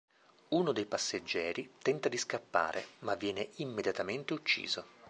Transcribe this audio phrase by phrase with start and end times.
[0.47, 4.83] Uno dei passeggeri tenta di scappare, ma viene immediatamente ucciso.